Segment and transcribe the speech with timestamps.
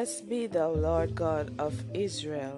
[0.00, 2.56] Blessed be thou, Lord God of Israel,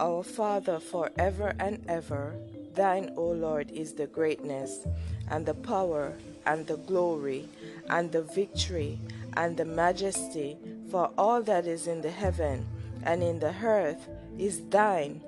[0.00, 2.34] our Father forever and ever.
[2.74, 4.86] Thine, O Lord, is the greatness,
[5.28, 6.14] and the power,
[6.46, 7.46] and the glory,
[7.90, 8.98] and the victory,
[9.36, 10.56] and the majesty,
[10.90, 12.66] for all that is in the heaven
[13.02, 15.20] and in the earth is thine.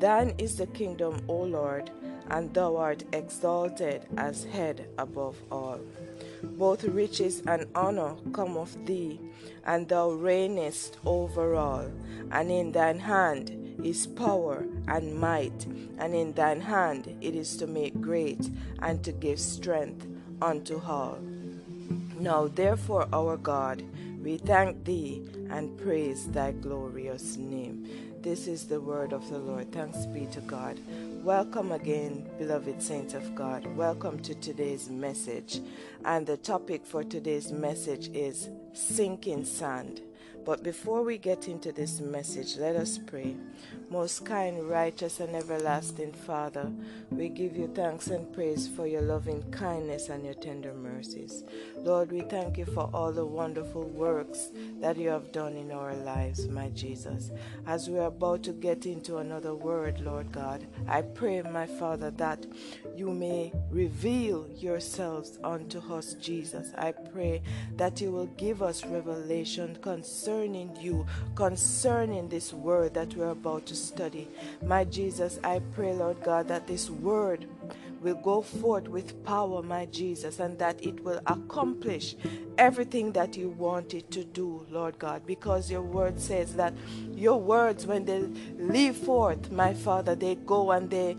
[0.00, 1.92] Thine is the kingdom, O Lord,
[2.28, 5.78] and thou art exalted as head above all.
[6.42, 9.20] Both riches and honor come of thee,
[9.64, 11.90] and thou reignest over all.
[12.30, 15.66] And in thine hand is power and might,
[15.98, 18.50] and in thine hand it is to make great
[18.80, 20.06] and to give strength
[20.42, 21.18] unto all.
[22.18, 23.82] Now, therefore, our God,
[24.22, 27.86] we thank thee and praise thy glorious name.
[28.20, 29.70] This is the word of the Lord.
[29.72, 30.78] Thanks be to God.
[31.24, 33.66] Welcome again, beloved saints of God.
[33.76, 35.60] Welcome to today's message.
[36.04, 40.00] And the topic for today's message is sinking sand.
[40.46, 43.36] But before we get into this message, let us pray.
[43.90, 46.72] Most kind, righteous, and everlasting Father,
[47.10, 51.44] we give you thanks and praise for your loving kindness and your tender mercies.
[51.84, 54.48] Lord, we thank you for all the wonderful works
[54.80, 57.30] that you have done in our lives, my Jesus.
[57.66, 62.10] As we are about to get into another word, Lord God, I pray, my Father,
[62.12, 62.46] that
[62.96, 66.72] you may reveal yourselves unto us, Jesus.
[66.76, 67.42] I pray
[67.76, 71.06] that you will give us revelation concerning you,
[71.36, 74.28] concerning this word that we're about to study.
[74.62, 77.46] My Jesus, I pray, Lord God, that this word
[78.00, 82.16] will go forth with power, my Jesus, and that it will accomplish
[82.56, 86.74] everything that you want it to do, Lord God, because your word says that
[87.12, 88.20] your words, when they
[88.58, 91.16] leave forth, my Father, they go and they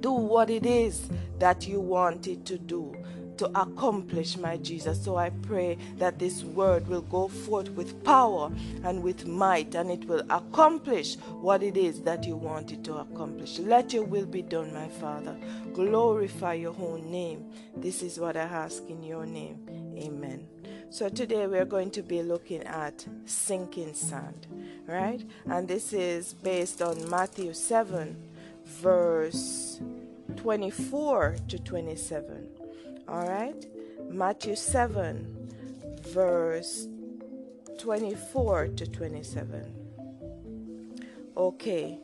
[0.00, 2.94] do what it is that you want it to do
[3.38, 5.02] to accomplish, my Jesus.
[5.02, 8.50] So I pray that this word will go forth with power
[8.84, 12.96] and with might, and it will accomplish what it is that you want it to
[12.96, 13.58] accomplish.
[13.58, 15.36] Let your will be done, my Father.
[15.72, 17.50] Glorify your own name.
[17.76, 19.58] This is what I ask in your name.
[19.96, 20.46] Amen.
[20.90, 24.46] So today we're going to be looking at sinking sand,
[24.86, 25.22] right?
[25.46, 28.16] And this is based on Matthew 7,
[28.64, 29.80] verse
[30.36, 32.57] 24 to 27.
[33.08, 33.66] All right?
[34.10, 35.50] Matthew 7,
[36.02, 36.88] verse
[37.78, 39.74] 24 to 27.
[41.36, 41.98] Okay.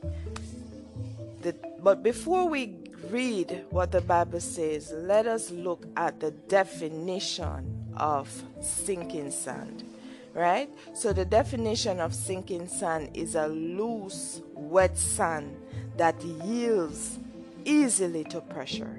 [1.42, 2.76] The, but before we
[3.10, 9.84] read what the Bible says, let us look at the definition of sinking sand.
[10.32, 10.68] Right?
[10.94, 15.56] So, the definition of sinking sand is a loose, wet sand
[15.96, 17.20] that yields
[17.64, 18.98] easily to pressure.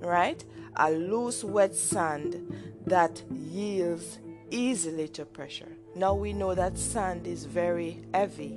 [0.00, 0.44] Right?
[0.78, 2.54] a loose, wet sand
[2.86, 4.18] that yields
[4.50, 5.68] easily to pressure.
[5.94, 8.54] Now we know that sand is very heavy,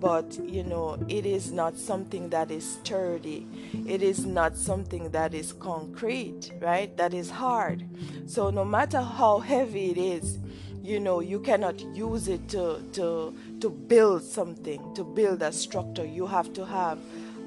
[0.00, 3.46] but you know, it is not something that is sturdy.
[3.86, 6.96] It is not something that is concrete, right?
[6.96, 7.84] That is hard.
[8.26, 10.38] So no matter how heavy it is,
[10.82, 16.04] you know, you cannot use it to to to build something, to build a structure.
[16.04, 16.98] You have to have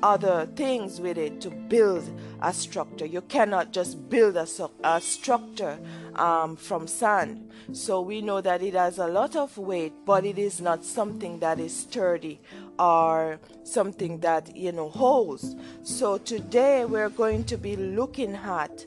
[0.05, 2.07] other things with it to build
[2.39, 3.07] a structure.
[3.07, 4.47] You cannot just build a,
[4.83, 5.79] a structure
[6.13, 7.49] um, from sand.
[7.73, 11.39] So we know that it has a lot of weight, but it is not something
[11.39, 12.39] that is sturdy
[12.77, 15.55] or something that you know holds.
[15.81, 18.85] So today we're going to be looking at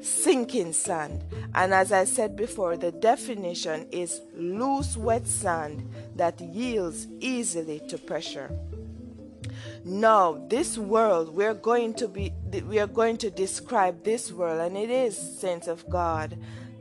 [0.00, 1.24] sinking sand.
[1.52, 7.98] And as I said before, the definition is loose, wet sand that yields easily to
[7.98, 8.52] pressure.
[9.84, 12.32] Now, this world, we're going to be,
[12.66, 16.36] we are going to describe this world, and it is, saints of God,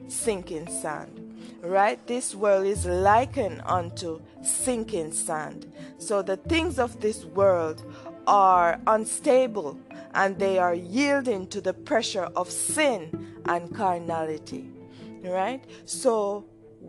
[0.07, 1.23] sinking sand.
[1.61, 2.05] Right?
[2.07, 5.71] This world is likened unto sinking sand.
[5.97, 7.83] So the things of this world
[8.27, 9.79] are unstable
[10.13, 14.69] and they are yielding to the pressure of sin and carnality.
[15.23, 15.63] Right?
[15.85, 16.45] So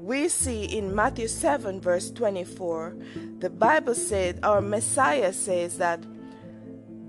[0.08, 2.96] we see in Matthew 7, verse 24,
[3.40, 6.02] the Bible said, our Messiah says that,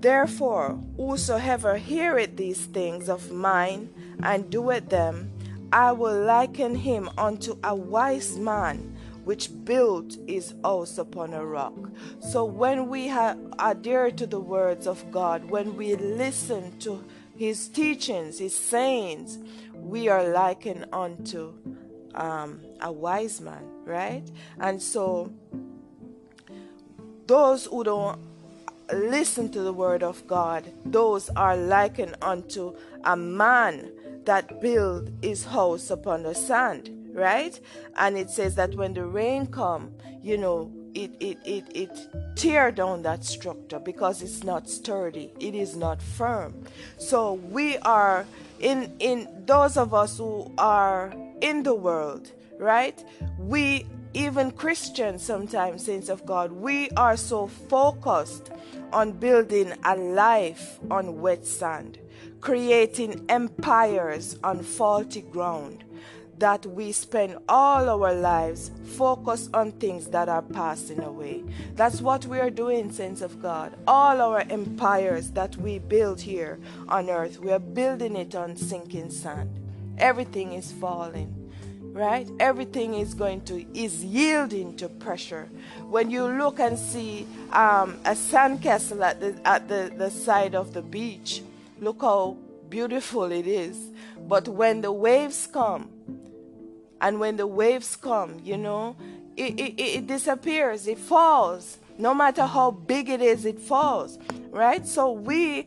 [0.00, 3.88] Therefore, whosoever heareth these things of mine
[4.22, 5.32] and doeth them,
[5.72, 11.74] I will liken him unto a wise man which built his house upon a rock.
[12.20, 13.10] So when we
[13.58, 17.02] adhere to the words of God, when we listen to
[17.34, 19.38] his teachings, his sayings,
[19.72, 21.54] we are likened unto
[22.14, 24.24] um, a wise man, right?
[24.58, 25.32] And so,
[27.26, 28.18] those who don't
[28.92, 32.74] listen to the word of God, those are likened unto
[33.04, 33.92] a man
[34.24, 37.58] that build his house upon the sand, right?
[37.96, 39.92] And it says that when the rain come,
[40.22, 45.54] you know, it it it it tear down that structure because it's not sturdy it
[45.54, 46.54] is not firm
[46.98, 48.26] so we are
[48.58, 53.04] in in those of us who are in the world right
[53.38, 58.50] we even christians sometimes saints of god we are so focused
[58.92, 61.98] on building a life on wet sand
[62.40, 65.84] creating empires on faulty ground
[66.40, 71.44] that we spend all our lives focused on things that are passing away.
[71.74, 73.76] That's what we are doing, saints of God.
[73.86, 76.58] All our empires that we build here
[76.88, 79.59] on earth, we are building it on sinking sand.
[80.00, 81.36] Everything is falling.
[81.92, 82.28] Right?
[82.38, 85.48] Everything is going to is yielding to pressure.
[85.88, 90.72] When you look and see um, a sandcastle at the at the, the side of
[90.72, 91.42] the beach,
[91.80, 92.36] look how
[92.68, 93.76] beautiful it is.
[94.28, 95.90] But when the waves come,
[97.00, 98.94] and when the waves come, you know,
[99.36, 101.78] it, it, it disappears, it falls.
[101.98, 104.18] No matter how big it is, it falls.
[104.50, 104.86] Right?
[104.86, 105.66] So we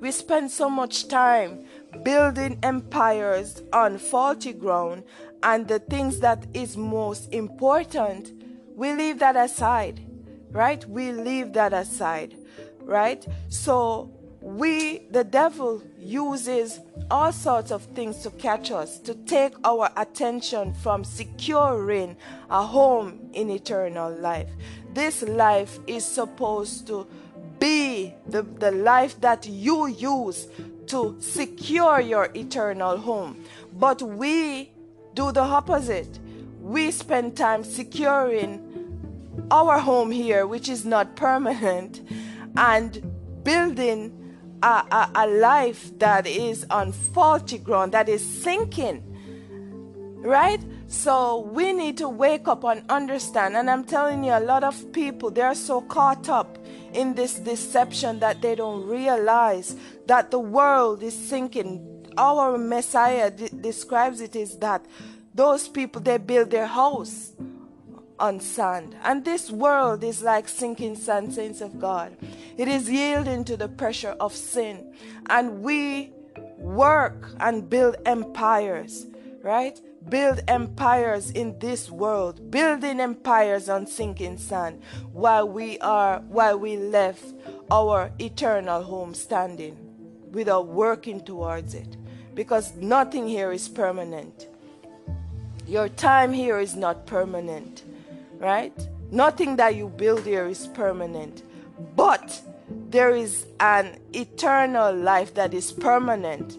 [0.00, 1.64] we spend so much time
[2.02, 5.04] building empires on faulty ground
[5.42, 8.32] and the things that is most important,
[8.74, 10.00] we leave that aside.
[10.50, 10.84] Right?
[10.86, 12.36] We leave that aside.
[12.80, 13.26] Right?
[13.48, 14.10] So
[14.42, 16.80] we, the devil, uses
[17.10, 22.16] all sorts of things to catch us, to take our attention from securing
[22.50, 24.50] a home in eternal life.
[24.92, 27.06] This life is supposed to
[27.62, 30.48] be the, the life that you use
[30.88, 33.44] to secure your eternal home.
[33.78, 34.72] But we
[35.14, 36.18] do the opposite.
[36.60, 38.68] We spend time securing
[39.52, 42.00] our home here, which is not permanent,
[42.56, 43.00] and
[43.44, 49.04] building a, a, a life that is on faulty ground, that is sinking.
[50.16, 50.60] Right?
[50.88, 53.56] So we need to wake up and understand.
[53.56, 56.58] And I'm telling you, a lot of people, they're so caught up
[56.92, 62.06] in this deception that they don't realize that the world is sinking.
[62.16, 64.84] Our Messiah d- describes it as that
[65.34, 67.32] those people, they build their house
[68.18, 68.94] on sand.
[69.02, 72.16] And this world is like sinking sand, saints of God.
[72.56, 74.94] It is yielding to the pressure of sin.
[75.28, 76.12] And we
[76.58, 79.06] work and build empires,
[79.42, 79.80] right?
[80.08, 84.82] Build empires in this world, building empires on sinking sand
[85.12, 87.24] while we are while we left
[87.70, 89.76] our eternal home standing
[90.32, 91.96] without working towards it.
[92.34, 94.48] Because nothing here is permanent.
[95.66, 97.84] Your time here is not permanent
[98.42, 98.76] right?
[99.10, 101.44] Nothing that you build here is permanent,
[101.94, 102.42] but
[102.90, 106.58] there is an eternal life that is permanent.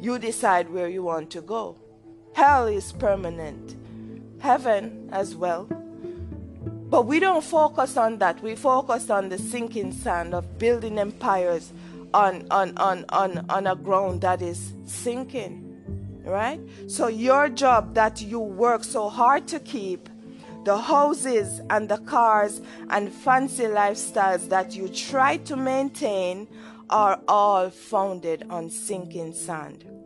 [0.00, 1.76] You decide where you want to go.
[2.38, 3.74] Hell is permanent,
[4.38, 5.64] heaven as well.
[6.88, 8.40] But we don't focus on that.
[8.44, 11.72] We focus on the sinking sand of building empires
[12.14, 15.64] on, on, on, on, on a ground that is sinking.
[16.24, 16.60] Right?
[16.86, 20.08] So, your job that you work so hard to keep
[20.64, 26.46] the houses and the cars and fancy lifestyles that you try to maintain
[26.88, 29.97] are all founded on sinking sand.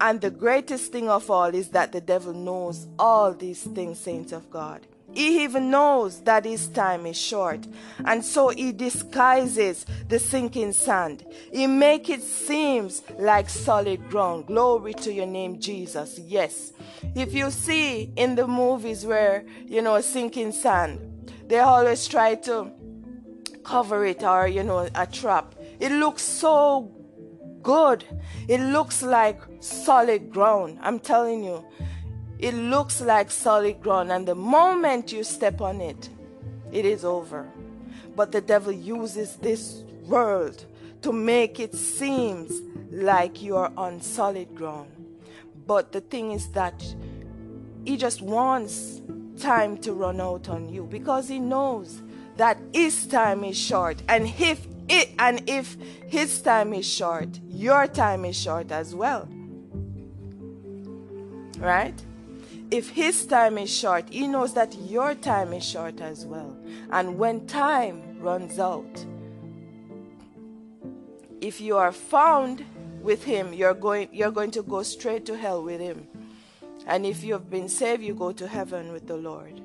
[0.00, 4.32] And the greatest thing of all is that the devil knows all these things, saints
[4.32, 4.86] of God.
[5.14, 7.60] He even knows that his time is short,
[8.06, 11.26] and so he disguises the sinking sand.
[11.52, 14.46] He make it seems like solid ground.
[14.46, 16.18] Glory to your name, Jesus.
[16.18, 16.72] Yes.
[17.14, 20.98] If you see in the movies where, you know, sinking sand,
[21.46, 22.72] they always try to
[23.64, 25.54] cover it or, you know, a trap.
[25.78, 26.90] It looks so
[27.62, 28.04] good.
[28.48, 30.78] It looks like solid ground.
[30.82, 31.64] I'm telling you.
[32.38, 36.08] It looks like solid ground, and the moment you step on it,
[36.72, 37.48] it is over.
[38.16, 40.66] But the devil uses this world
[41.02, 42.48] to make it seem
[42.90, 44.90] like you are on solid ground.
[45.66, 46.82] But the thing is that
[47.84, 49.02] he just wants
[49.38, 52.02] time to run out on you because he knows
[52.36, 57.86] that his time is short and if it and if his time is short your
[57.86, 59.28] time is short as well
[61.58, 62.04] right
[62.72, 66.56] if his time is short, he knows that your time is short as well.
[66.90, 69.04] And when time runs out,
[71.42, 72.64] if you are found
[73.02, 76.08] with him, you're going you're going to go straight to hell with him.
[76.86, 79.60] And if you have been saved, you go to heaven with the Lord.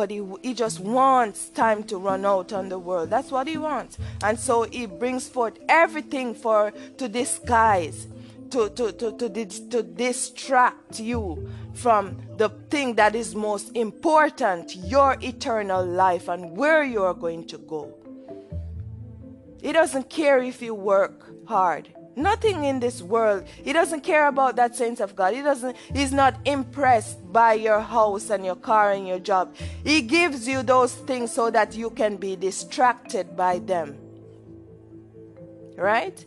[0.00, 3.10] But he, he just wants time to run out on the world.
[3.10, 3.98] That's what he wants.
[4.24, 8.06] And so he brings forth everything for to disguise
[8.48, 9.28] to, to, to, to,
[9.68, 16.82] to distract you from the thing that is most important your eternal life and where
[16.82, 17.94] you are going to go.
[19.60, 21.94] He doesn't care if you work hard.
[22.16, 23.44] Nothing in this world.
[23.62, 25.34] He doesn't care about that sense of God.
[25.34, 29.54] He doesn't he's not impressed by your house and your car and your job.
[29.84, 33.96] He gives you those things so that you can be distracted by them.
[35.76, 36.22] Right?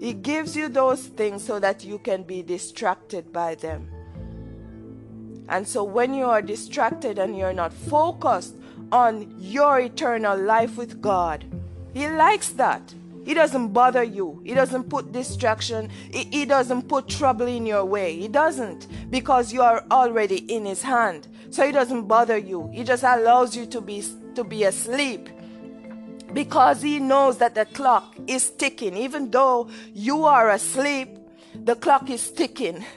[0.00, 3.88] He gives you those things so that you can be distracted by them.
[5.48, 8.54] And so when you are distracted and you're not focused
[8.92, 11.44] on your eternal life with God,
[11.92, 12.94] He likes that.
[13.24, 14.42] He doesn't bother you.
[14.44, 15.90] He doesn't put distraction.
[16.10, 18.18] He, he, doesn't put trouble in your way.
[18.18, 21.28] He doesn't because you are already in his hand.
[21.50, 22.68] So he doesn't bother you.
[22.72, 24.04] He just allows you to be
[24.34, 25.28] to be asleep
[26.32, 28.96] because he knows that the clock is ticking.
[28.96, 31.08] Even though you are asleep,
[31.54, 32.84] the clock is ticking.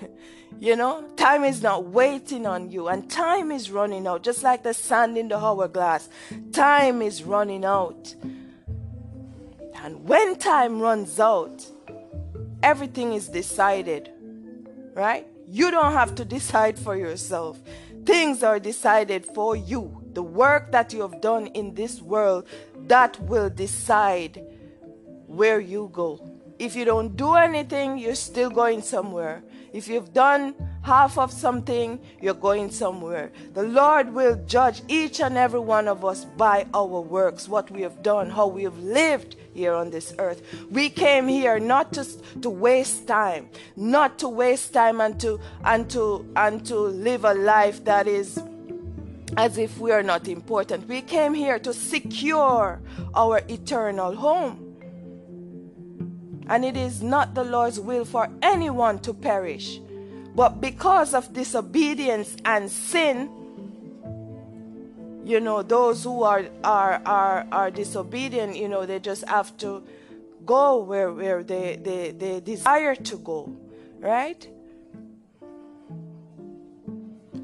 [0.60, 4.64] You know, time is not waiting on you, and time is running out, just like
[4.64, 6.10] the sand in the hourglass.
[6.52, 8.16] Time is running out.
[9.84, 11.66] And when time runs out,
[12.64, 14.12] everything is decided,
[14.94, 15.28] right?
[15.48, 17.60] You don't have to decide for yourself.
[18.06, 20.04] Things are decided for you.
[20.14, 22.48] The work that you have done in this world,
[22.88, 24.42] that will decide
[25.28, 26.20] where you go.
[26.58, 29.44] If you don't do anything, you're still going somewhere.
[29.74, 30.56] If you've done
[30.88, 33.30] half of something, you're going somewhere.
[33.54, 37.82] The Lord will judge each and every one of us by our works, what we
[37.82, 40.42] have done, how we have lived here on this earth.
[40.72, 45.90] We came here not just to waste time, not to waste time and to and
[45.90, 48.40] to and to live a life that is
[49.36, 50.88] as if we are not important.
[50.88, 52.82] We came here to secure
[53.14, 54.64] our eternal home.
[56.50, 59.82] And it is not the Lord's will for anyone to perish.
[60.38, 63.28] But because of disobedience and sin,
[65.26, 69.84] you know those who are are are, are disobedient you know they just have to
[70.46, 73.52] go where where they, they they desire to go
[74.00, 74.48] right?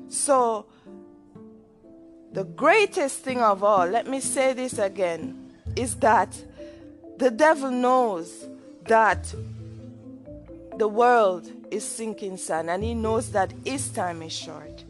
[0.07, 0.67] So
[2.31, 6.29] the greatest thing of all let me say this again is that
[7.17, 8.45] the devil knows
[8.85, 9.33] that
[10.77, 14.83] the world is sinking sand and he knows that his time is short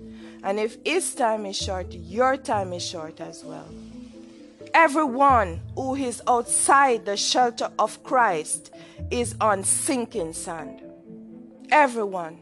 [0.44, 3.68] and if his time is short, your time is short as well.
[4.74, 8.74] Everyone who is outside the shelter of Christ
[9.10, 10.82] is on sinking sand.
[11.72, 12.40] Everyone.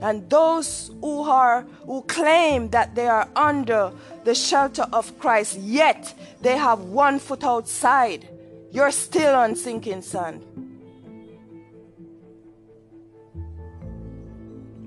[0.00, 3.92] And those who are who claim that they are under
[4.24, 8.28] the shelter of Christ, yet they have one foot outside,
[8.70, 10.42] you're still on sinking sand.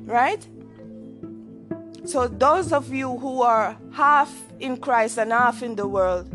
[0.10, 0.44] Right?
[2.06, 6.28] So, those of you who are half in Christ and half in the world,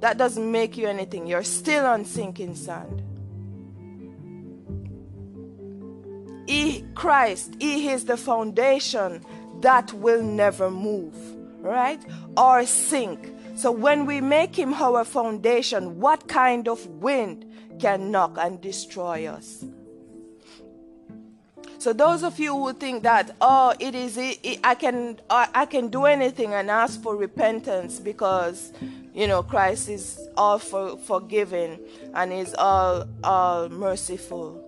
[0.00, 1.28] that doesn't make you anything.
[1.28, 3.00] You're still on sinking sand.
[6.48, 9.24] He, Christ, He is the foundation
[9.60, 11.14] that will never move,
[11.60, 12.04] right?
[12.36, 13.32] Or sink.
[13.54, 17.46] So, when we make Him our foundation, what kind of wind
[17.78, 19.64] can knock and destroy us?
[21.80, 25.64] So those of you who think that oh it is it, it, I can I
[25.64, 28.74] can do anything and ask for repentance because
[29.14, 31.80] you know Christ is all for, forgiving
[32.12, 34.62] and is all all merciful.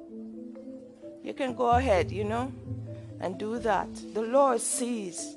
[1.23, 2.50] You can go ahead, you know,
[3.21, 3.88] and do that.
[4.14, 5.37] The Lord sees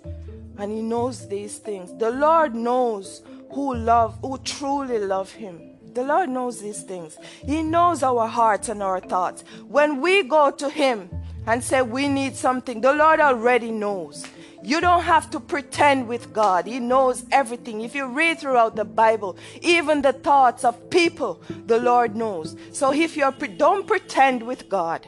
[0.57, 1.93] and he knows these things.
[1.99, 5.59] The Lord knows who love who truly love him.
[5.93, 7.17] The Lord knows these things.
[7.45, 9.43] He knows our hearts and our thoughts.
[9.67, 11.09] When we go to him,
[11.47, 14.25] and say, We need something, the Lord already knows.
[14.63, 16.65] You don't have to pretend with God.
[16.65, 17.81] He knows everything.
[17.81, 22.55] If you read throughout the Bible, even the thoughts of people, the Lord knows.
[22.71, 25.05] So if you don't pretend with God,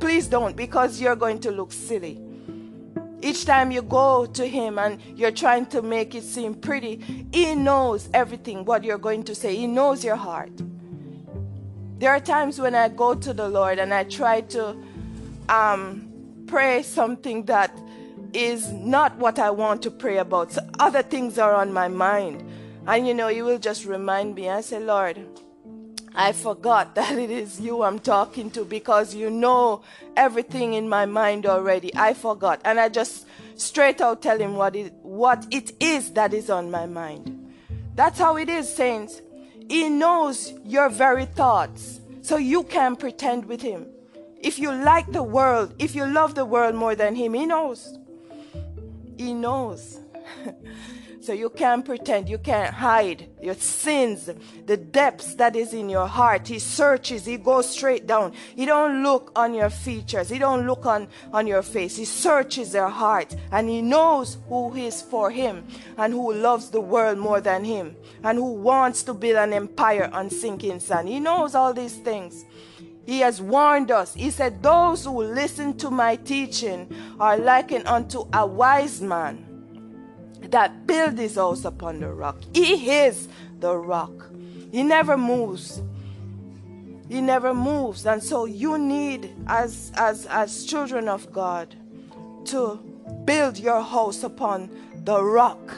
[0.00, 2.18] please don't because you're going to look silly.
[3.20, 7.54] Each time you go to him and you're trying to make it seem pretty, he
[7.54, 9.54] knows everything what you're going to say.
[9.54, 10.50] He knows your heart.
[11.98, 14.76] There are times when I go to the Lord and I try to
[15.52, 16.08] um,
[16.46, 17.78] pray something that
[18.32, 20.52] is not what I want to pray about.
[20.52, 22.42] So other things are on my mind.
[22.86, 24.48] And you know, you will just remind me.
[24.48, 25.18] I say, Lord,
[26.14, 29.82] I forgot that it is you I'm talking to because you know
[30.16, 31.94] everything in my mind already.
[31.94, 32.60] I forgot.
[32.64, 36.70] And I just straight out tell him what it, what it is that is on
[36.70, 37.38] my mind.
[37.94, 39.20] That's how it is, saints.
[39.68, 42.00] He knows your very thoughts.
[42.22, 43.91] So you can pretend with him.
[44.42, 47.98] If you like the world, if you love the world more than Him, He knows.
[49.16, 50.00] He knows.
[51.22, 54.28] So you can't pretend, you can't hide your sins,
[54.66, 56.48] the depths that is in your heart.
[56.48, 58.32] He searches, he goes straight down.
[58.56, 61.96] He don't look on your features, he don't look on, on your face.
[61.96, 65.64] He searches your heart and he knows who is for him
[65.96, 67.94] and who loves the world more than him
[68.24, 71.08] and who wants to build an empire on sinking sand.
[71.08, 72.44] He knows all these things.
[73.04, 74.14] He has warned us.
[74.14, 79.48] He said, Those who listen to my teaching are likened unto a wise man
[80.42, 82.36] that build his house upon the rock.
[82.54, 83.28] He is
[83.58, 84.30] the rock.
[84.70, 85.82] He never moves.
[87.08, 88.06] He never moves.
[88.06, 91.74] And so you need as as as children of God
[92.46, 92.76] to
[93.24, 94.70] build your house upon
[95.04, 95.74] the rock.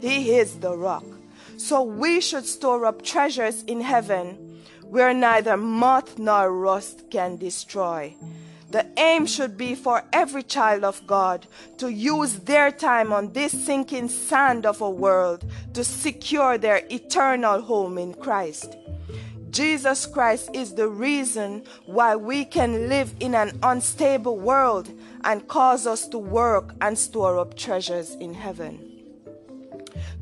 [0.00, 1.04] He is the rock.
[1.56, 4.41] So we should store up treasures in heaven
[4.92, 8.14] where neither moth nor rust can destroy
[8.72, 11.46] the aim should be for every child of God
[11.76, 15.44] to use their time on this sinking sand of a world
[15.74, 18.76] to secure their eternal home in Christ.
[19.50, 24.88] Jesus Christ is the reason why we can live in an unstable world
[25.22, 28.91] and cause us to work and store up treasures in heaven.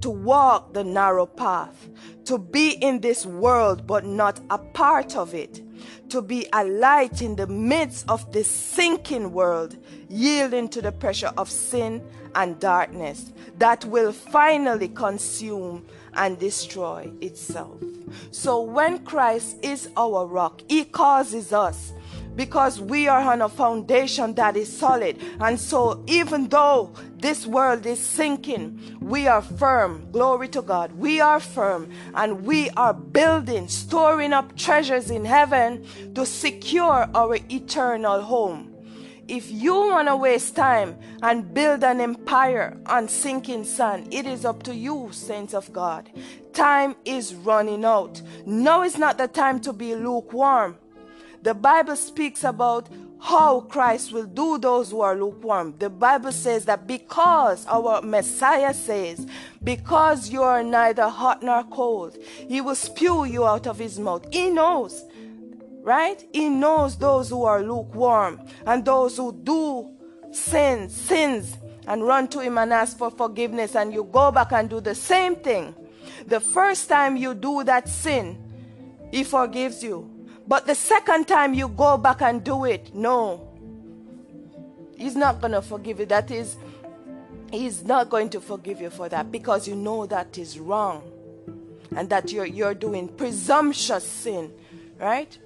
[0.00, 1.88] To walk the narrow path,
[2.24, 5.62] to be in this world but not a part of it
[6.10, 9.76] to be a light in the midst of this sinking world,
[10.08, 12.02] yielding to the pressure of sin
[12.34, 17.80] and darkness that will finally consume and destroy itself.
[18.30, 21.92] So when Christ is our rock, He causes us
[22.36, 25.20] because we are on a foundation that is solid.
[25.40, 30.10] And so, even though this world is sinking, we are firm.
[30.12, 30.92] Glory to God.
[30.92, 37.36] We are firm and we are building, storing up treasures in heaven to secure our
[37.50, 38.70] eternal home.
[39.30, 44.44] If you want to waste time and build an empire on sinking sand, it is
[44.44, 46.10] up to you, saints of God.
[46.52, 48.20] Time is running out.
[48.44, 50.78] Now is not the time to be lukewarm.
[51.42, 52.88] The Bible speaks about
[53.22, 55.74] how Christ will do those who are lukewarm.
[55.78, 59.26] The Bible says that because our Messiah says,
[59.62, 62.16] because you are neither hot nor cold,
[62.48, 64.26] he will spew you out of his mouth.
[64.32, 65.04] He knows,
[65.82, 66.22] right?
[66.32, 69.90] He knows those who are lukewarm and those who do
[70.32, 74.70] sin, sins, and run to him and ask for forgiveness, and you go back and
[74.70, 75.74] do the same thing.
[76.26, 78.38] The first time you do that sin,
[79.10, 80.19] he forgives you.
[80.50, 83.46] But the second time you go back and do it, no.
[84.96, 86.06] He's not going to forgive you.
[86.06, 86.56] That is,
[87.52, 91.04] He's not going to forgive you for that because you know that is wrong
[91.96, 94.50] and that you're, you're doing presumptuous sin,
[94.98, 95.38] right?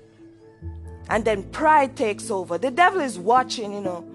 [1.10, 2.56] And then pride takes over.
[2.56, 4.08] The devil is watching, you know,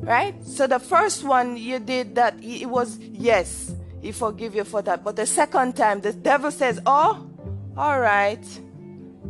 [0.00, 0.34] right?
[0.44, 5.04] So the first one you did that, it was yes, he forgive you for that.
[5.04, 7.30] But the second time, the devil says, oh,
[7.76, 8.44] all right,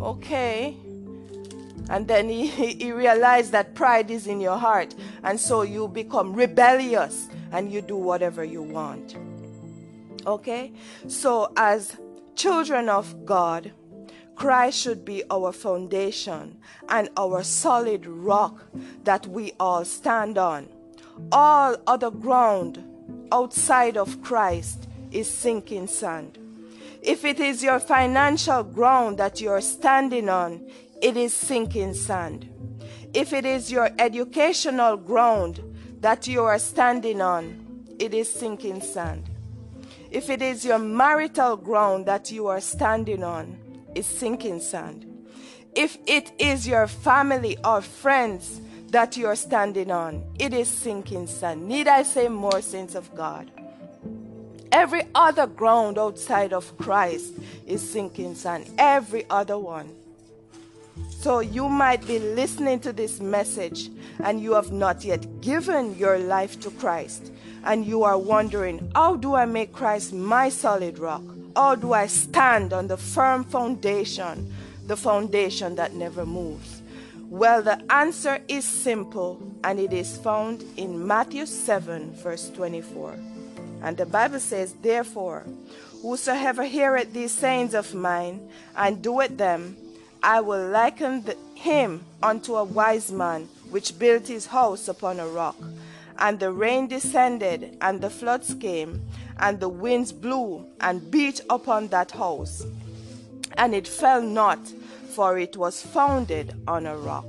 [0.01, 0.75] okay.
[1.89, 4.95] And then he, he realized that pride is in your heart.
[5.23, 9.17] And so you become rebellious and you do whatever you want.
[10.27, 10.73] Okay?
[11.07, 11.97] So, as
[12.35, 13.73] children of God,
[14.35, 18.63] Christ should be our foundation and our solid rock
[19.05, 20.69] that we all stand on.
[21.33, 22.85] All other ground
[23.33, 26.39] outside of Christ is sinking sand.
[27.01, 30.69] If it is your financial ground that you're standing on,
[31.01, 32.49] it is sinking sand.
[33.15, 35.63] If it is your educational ground
[36.01, 39.31] that you are standing on, it is sinking sand.
[40.11, 43.59] If it is your marital ground that you are standing on,
[43.95, 45.05] it's sinking sand.
[45.75, 51.27] If it is your family or friends that you are standing on, it is sinking
[51.27, 51.67] sand.
[51.67, 53.51] Need I say more, saints of God?
[54.73, 57.35] Every other ground outside of Christ
[57.67, 58.71] is sinking sand.
[58.79, 59.95] Every other one.
[61.27, 63.91] So you might be listening to this message
[64.23, 67.33] and you have not yet given your life to Christ.
[67.65, 71.25] And you are wondering, how do I make Christ my solid rock?
[71.57, 74.55] How do I stand on the firm foundation,
[74.87, 76.81] the foundation that never moves?
[77.29, 83.19] Well, the answer is simple and it is found in Matthew 7, verse 24.
[83.83, 85.45] And the Bible says, Therefore,
[86.03, 89.77] whosoever heareth these sayings of mine and doeth them,
[90.23, 95.27] I will liken the, him unto a wise man which built his house upon a
[95.27, 95.57] rock.
[96.19, 99.03] And the rain descended, and the floods came,
[99.39, 102.65] and the winds blew and beat upon that house.
[103.59, 104.59] And it fell not,
[105.11, 107.27] for it was founded on a rock.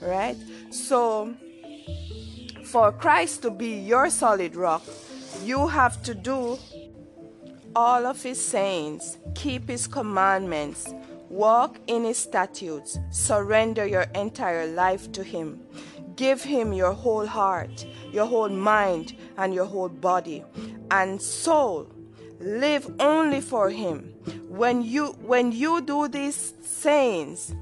[0.00, 0.36] right?
[0.70, 1.34] So,
[2.64, 4.82] for Christ to be your solid rock,
[5.44, 6.58] you have to do
[7.74, 10.92] all of his sayings, keep his commandments,
[11.28, 15.60] walk in his statutes, surrender your entire life to him.
[16.16, 20.44] Give him your whole heart, your whole mind, and your whole body
[20.90, 21.88] and soul.
[22.40, 24.14] Live only for him.
[24.48, 27.54] When you when you do these sayings,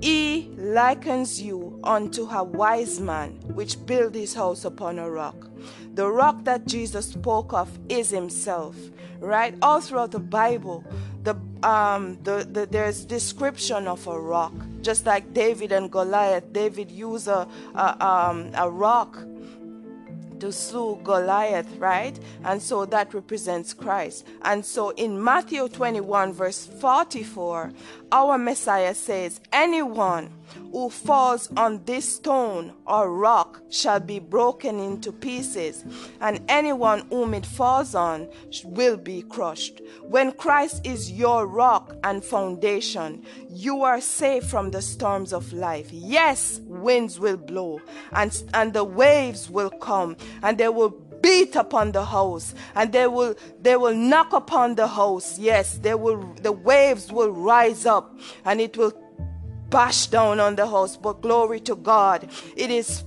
[0.00, 5.48] he likens you unto a wise man which built his house upon a rock.
[5.94, 8.76] The rock that Jesus spoke of is himself,
[9.18, 9.56] right?
[9.62, 10.84] All throughout the Bible,
[11.22, 14.52] the, um, the, the, there's description of a rock.
[14.82, 19.18] Just like David and Goliath, David used a, a, um, a rock
[20.40, 22.18] to slew Goliath, right?
[22.44, 24.26] And so that represents Christ.
[24.42, 27.72] And so in Matthew 21, verse 44,
[28.12, 30.30] our Messiah says, Anyone
[30.72, 35.84] who falls on this stone or rock shall be broken into pieces,
[36.20, 38.28] and anyone whom it falls on
[38.64, 39.80] will be crushed.
[40.02, 45.88] When Christ is your rock and foundation, you are safe from the storms of life.
[45.92, 47.80] Yes, winds will blow,
[48.12, 53.06] and, and the waves will come, and they will beat upon the house and they
[53.06, 58.16] will they will knock upon the house yes they will the waves will rise up
[58.44, 58.92] and it will
[59.70, 63.04] bash down on the house, but glory to God, it is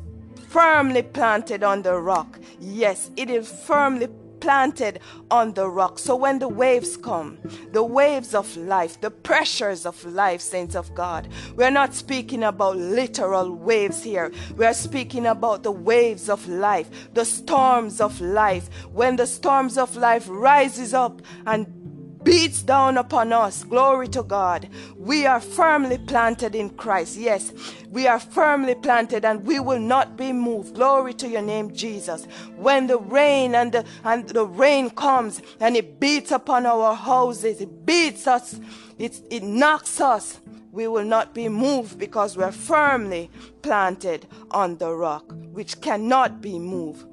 [0.49, 2.39] firmly planted on the rock.
[2.59, 4.09] Yes, it is firmly
[4.41, 5.97] planted on the rock.
[5.99, 7.37] So when the waves come,
[7.71, 12.75] the waves of life, the pressures of life, saints of God, we're not speaking about
[12.75, 14.31] literal waves here.
[14.57, 18.67] We're speaking about the waves of life, the storms of life.
[18.91, 21.80] When the storms of life rises up and
[22.23, 23.63] beats down upon us.
[23.63, 24.69] Glory to God.
[24.97, 27.17] We are firmly planted in Christ.
[27.17, 27.51] Yes,
[27.89, 30.75] we are firmly planted and we will not be moved.
[30.75, 32.25] Glory to your name, Jesus.
[32.55, 37.61] When the rain and the, and the rain comes and it beats upon our houses,
[37.61, 38.59] it beats us,
[38.97, 40.39] it, it knocks us.
[40.71, 43.29] We will not be moved because we're firmly
[43.61, 47.05] planted on the rock, which cannot be moved.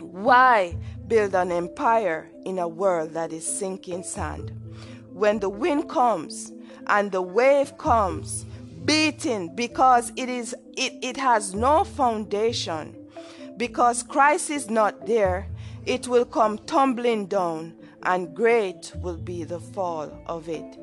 [0.00, 0.76] Why?
[1.10, 4.52] Build an empire in a world that is sinking sand.
[5.12, 6.52] When the wind comes
[6.86, 8.46] and the wave comes,
[8.84, 12.96] beating because it is it, it has no foundation,
[13.56, 15.48] because Christ is not there,
[15.84, 20.78] it will come tumbling down, and great will be the fall of it.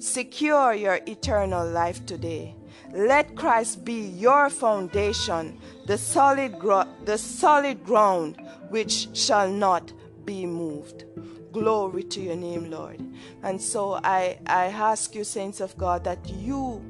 [0.00, 2.56] Secure your eternal life today.
[2.92, 8.36] Let Christ be your foundation, the solid, gro- the solid ground
[8.70, 9.92] which shall not
[10.24, 11.04] be moved.
[11.52, 13.04] Glory to your name, Lord.
[13.42, 16.80] And so I, I ask you, saints of God, that you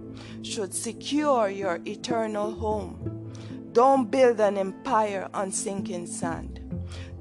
[0.43, 3.33] should secure your eternal home.
[3.73, 6.61] Don't build an empire on sinking sand.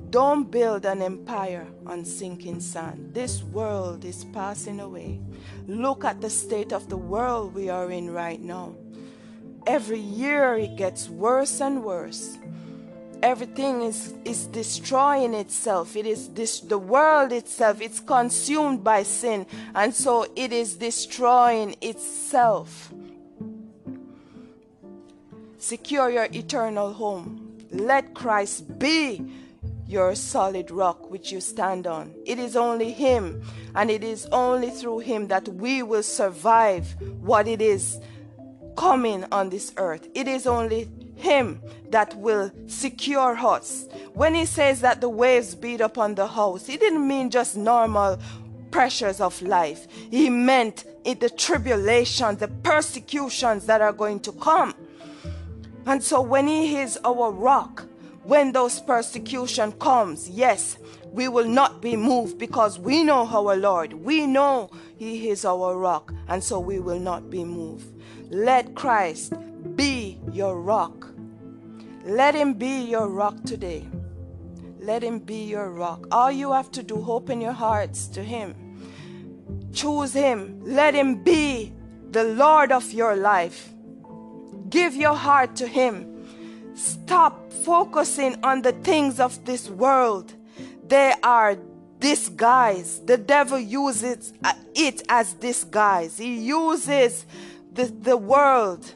[0.10, 3.13] Don't build an empire on sinking sand.
[3.13, 5.22] This world is passing away.
[5.67, 8.76] Look at the state of the world we are in right now.
[9.67, 12.39] Every year it gets worse and worse
[13.21, 15.95] everything is is destroying itself.
[15.95, 19.45] It is this the world itself it's consumed by sin.
[19.75, 22.93] And so it is destroying itself.
[25.58, 27.58] Secure your eternal home.
[27.71, 29.21] Let christ be
[29.86, 32.13] your solid rock which you stand on.
[32.25, 33.41] It is only him
[33.75, 37.99] and it is only through him that we will survive what it is
[38.77, 40.08] coming on this earth.
[40.13, 40.88] It is only
[41.19, 43.88] him that will secure us.
[44.13, 48.19] When he says that the waves beat upon the house, he didn't mean just normal
[48.71, 49.88] pressures of life.
[50.10, 54.73] He meant in the tribulations, the persecutions that are going to come.
[55.86, 57.86] And so when he is our rock,
[58.23, 60.77] when those persecution comes, yes,
[61.12, 63.93] we will not be moved because we know our Lord.
[63.93, 67.88] We know he is our rock, and so we will not be moved.
[68.29, 69.34] Let Christ
[69.75, 71.09] be your rock.
[72.10, 73.88] Let him be your rock today.
[74.80, 76.08] Let him be your rock.
[76.12, 78.56] All you have to do, open your hearts to him.
[79.74, 80.60] Choose him.
[80.65, 81.72] Let him be
[82.10, 83.69] the Lord of your life.
[84.69, 86.26] Give your heart to him.
[86.74, 90.34] Stop focusing on the things of this world.
[90.88, 91.60] They are
[92.00, 93.02] disguise.
[93.06, 94.34] The devil uses
[94.74, 96.17] it as disguise.
[96.17, 97.28] He uses
[97.72, 98.95] the, the world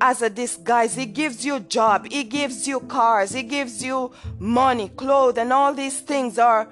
[0.00, 0.94] as a disguise.
[0.94, 5.74] He gives you job, he gives you cars, he gives you money, clothes, and all
[5.74, 6.68] these things are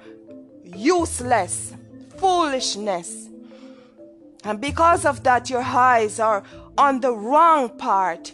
[0.63, 1.73] useless,
[2.17, 3.29] foolishness.
[4.43, 6.43] And because of that, your eyes are
[6.77, 8.33] on the wrong part.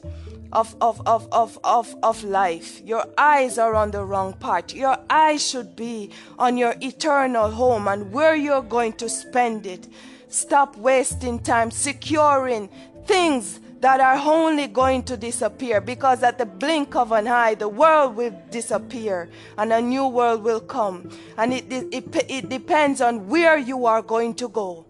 [0.53, 2.79] of, of, of, of, of, of life.
[2.85, 4.73] Your eyes are on the wrong part.
[4.73, 9.87] Your eyes should be on your eternal home and where you're going to spend it.
[10.29, 12.69] Stop wasting time securing
[13.05, 17.67] things that are only going to disappear because at the blink of an eye the
[17.67, 23.27] world will disappear and a new world will come and it, it, it, depends on
[23.27, 24.85] where you are going to go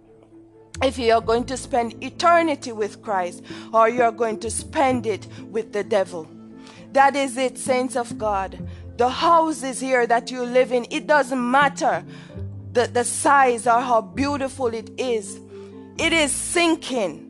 [0.83, 5.25] if you are going to spend eternity with Christ or you're going to spend it
[5.49, 6.27] with the devil.
[6.91, 8.59] That is it, saints of God.
[8.97, 12.05] The houses here that you live in, it doesn't matter
[12.73, 15.39] the, the size or how beautiful it is.
[15.97, 17.22] It is sinking.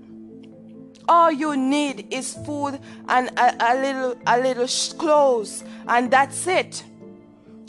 [1.08, 6.84] All you need is food and a, a little a little clothes, and that's it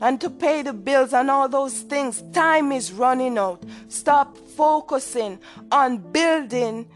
[0.00, 2.22] and to pay the bills and all those things.
[2.32, 3.62] Time is running out.
[3.88, 5.38] Stop focusing
[5.70, 6.86] on building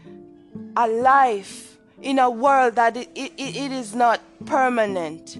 [0.75, 5.39] a life in a world that it, it, it is not permanent.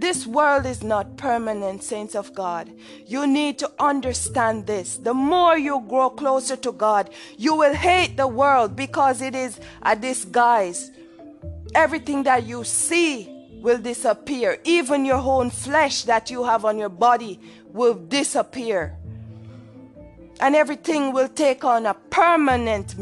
[0.00, 2.72] This world is not permanent, saints of God.
[3.06, 4.96] You need to understand this.
[4.96, 9.60] The more you grow closer to God, you will hate the world because it is
[9.82, 10.90] a disguise.
[11.74, 13.28] Everything that you see
[13.60, 14.58] will disappear.
[14.64, 18.96] Even your own flesh that you have on your body will disappear.
[20.40, 22.94] And everything will take on a permanent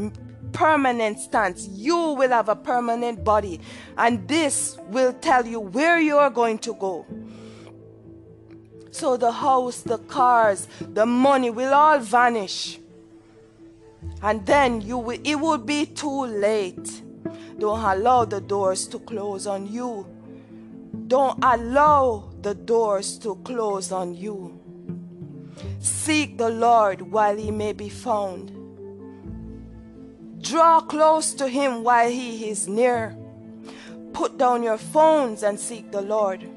[0.53, 1.69] permanent stance.
[1.69, 3.61] You will have a permanent body.
[3.97, 7.07] And this will tell you where you are going to go.
[8.91, 12.81] So the house, the cars, the money will all vanish.
[14.23, 17.03] And then you will, it will be too late.
[17.59, 20.07] Don't allow the doors to close on you.
[21.07, 24.59] Don't allow the doors to close on you.
[25.81, 28.58] Seek the Lord while he may be found.
[30.41, 33.17] Draw close to him while he is near.
[34.13, 36.49] Put down your phones and seek the Lord.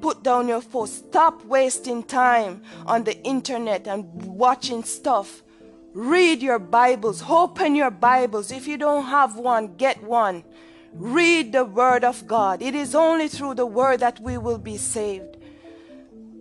[0.00, 0.86] Put down your phone.
[0.86, 5.42] Stop wasting time on the internet and watching stuff.
[5.94, 7.22] Read your Bibles.
[7.28, 8.52] Open your Bibles.
[8.52, 10.44] If you don't have one, get one.
[10.92, 12.62] Read the Word of God.
[12.62, 15.36] It is only through the Word that we will be saved.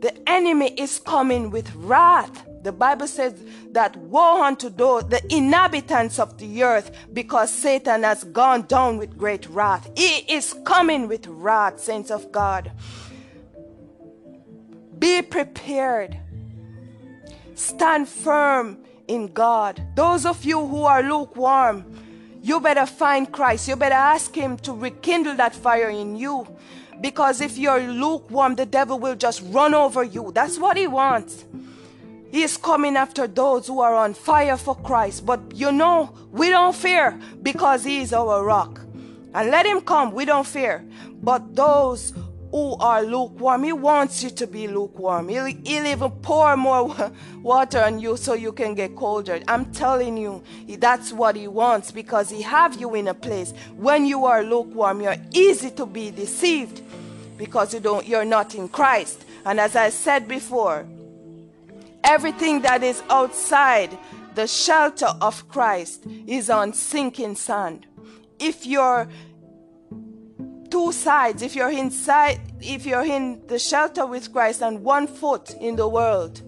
[0.01, 2.45] The enemy is coming with wrath.
[2.65, 3.35] The Bible says
[3.73, 9.15] that woe unto those, the inhabitants of the earth, because Satan has gone down with
[9.15, 9.87] great wrath.
[9.95, 12.71] He is coming with wrath, saints of God.
[14.97, 16.17] Be prepared.
[17.53, 19.79] Stand firm in God.
[19.93, 21.85] Those of you who are lukewarm,
[22.41, 23.67] you better find Christ.
[23.67, 26.47] You better ask Him to rekindle that fire in you.
[26.99, 30.31] Because if you're lukewarm, the devil will just run over you.
[30.33, 31.45] That's what he wants.
[32.31, 35.25] He is coming after those who are on fire for Christ.
[35.25, 38.81] But you know, we don't fear because He is our rock.
[39.33, 40.85] And let Him come, we don't fear.
[41.21, 42.13] But those
[42.55, 43.63] who are lukewarm.
[43.63, 45.27] He wants you to be lukewarm.
[45.27, 47.11] He'll, he'll even pour more
[47.41, 49.41] water on you so you can get colder.
[49.49, 50.41] I'm telling you,
[50.79, 53.53] that's what he wants because he have you in a place.
[53.75, 56.81] When you are lukewarm, you're easy to be deceived
[57.37, 59.25] because you don't, you're not in Christ.
[59.45, 60.87] And as I said before,
[62.05, 63.97] everything that is outside
[64.35, 67.87] the shelter of Christ is on sinking sand.
[68.39, 69.07] If you're
[70.75, 71.41] two sides.
[71.41, 75.87] If you're inside, if you're in the shelter with Christ and one foot in the
[75.87, 76.41] world,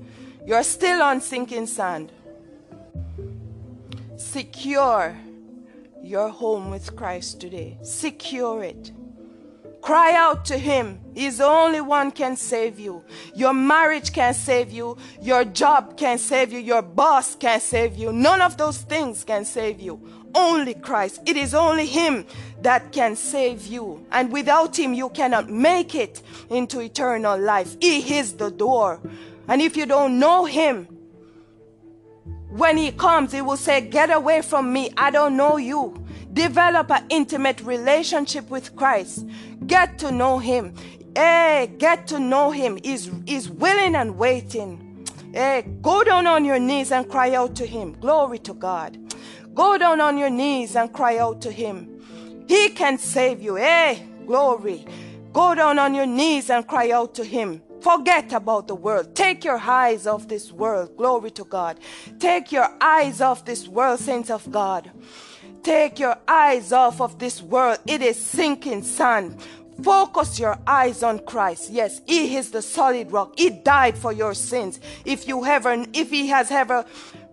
[0.45, 2.11] you're still on sinking sand.
[4.17, 5.15] Secure
[6.03, 7.77] your home with Christ today.
[7.83, 8.91] Secure it.
[9.87, 10.99] Cry out to Him.
[11.15, 13.05] He's the only one can save you.
[13.33, 14.97] Your marriage can save you.
[15.21, 16.59] Your job can save you.
[16.59, 18.11] Your boss can save you.
[18.11, 19.97] None of those things can save you.
[20.35, 21.21] Only Christ.
[21.25, 22.25] It is only Him
[22.63, 24.05] that can save you.
[24.11, 27.77] And without Him, you cannot make it into eternal life.
[27.79, 28.99] He is the door.
[29.47, 30.89] And if you don't know Him,
[32.49, 34.91] when He comes, He will say, Get away from me.
[34.97, 36.05] I don't know you.
[36.37, 39.25] Develop an intimate relationship with Christ.
[39.65, 40.75] Get to know Him.
[41.15, 42.77] Hey, get to know Him.
[42.83, 45.03] He's, he's willing and waiting.
[45.33, 47.99] Hey, go down on your knees and cry out to Him.
[47.99, 48.99] Glory to God.
[49.55, 52.45] Go down on your knees and cry out to Him.
[52.47, 53.55] He can save you.
[53.55, 54.85] Hey, glory.
[55.33, 57.63] Go down on your knees and cry out to Him.
[57.81, 59.15] Forget about the world.
[59.15, 60.95] Take your eyes off this world.
[60.97, 61.79] Glory to God.
[62.19, 64.91] Take your eyes off this world, saints of God.
[65.63, 67.79] Take your eyes off of this world.
[67.85, 69.41] It is sinking sand.
[69.83, 71.69] Focus your eyes on Christ.
[71.69, 73.33] Yes, He is the solid rock.
[73.37, 74.79] He died for your sins.
[75.05, 76.85] If you ever, if He has ever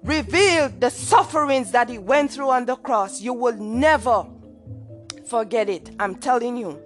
[0.02, 4.26] revealed the sufferings that He went through on the cross, you will never
[5.26, 5.90] Forget it.
[5.98, 6.82] I'm telling you.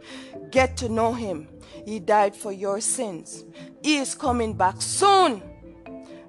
[0.50, 1.48] Get to know Him.
[1.84, 3.44] He died for your sins.
[3.82, 5.42] He is coming back soon.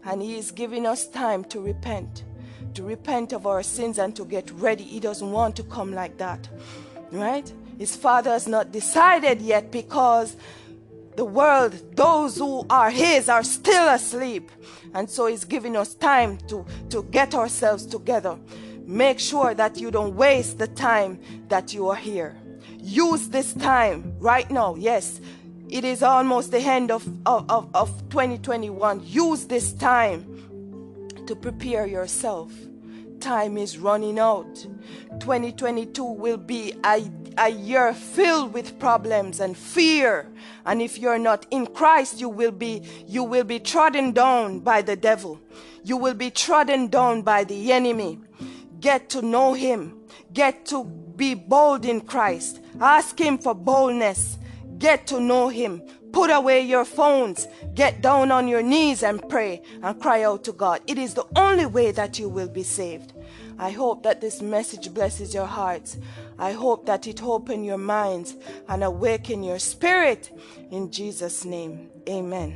[0.04, 2.24] And He is giving us time to repent,
[2.80, 4.86] to repent of our sins and to get ready.
[4.86, 6.48] He doesn't want to come like that.
[7.12, 7.52] Right?
[7.78, 10.38] His Father has not decided yet because
[11.18, 14.50] the world, those who are His, are still asleep.
[14.94, 18.40] And so He's giving us time to, to get ourselves together.
[18.86, 22.38] Make sure that you don't waste the time that you are here.
[22.78, 24.76] Use this time right now.
[24.76, 25.20] Yes,
[25.68, 29.02] it is almost the end of, of, of, of 2021.
[29.04, 30.40] Use this time
[31.28, 32.52] to prepare yourself.
[33.20, 34.66] Time is running out.
[35.20, 40.28] 2022 will be a, a year filled with problems and fear.
[40.66, 44.82] And if you're not in Christ, you will be you will be trodden down by
[44.82, 45.40] the devil.
[45.84, 48.20] You will be trodden down by the enemy.
[48.80, 50.00] Get to know him.
[50.32, 52.62] Get to be bold in Christ.
[52.80, 54.38] Ask him for boldness.
[54.78, 55.82] Get to know him.
[56.12, 57.48] Put away your phones.
[57.76, 60.82] Get down on your knees and pray and cry out to God.
[60.88, 63.14] It is the only way that you will be saved.
[63.58, 65.98] I hope that this message blesses your hearts.
[66.38, 68.36] I hope that it open your minds
[68.68, 70.32] and awaken your spirit.
[70.72, 72.56] In Jesus' name, amen.